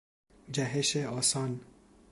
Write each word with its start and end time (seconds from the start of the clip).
جهش 0.53 0.97
آسان 0.97 1.59